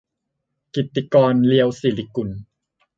[0.73, 2.29] กิตติกร เลียวศิริกุล